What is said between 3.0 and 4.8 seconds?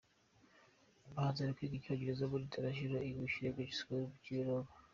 English Language School ku Kimironko.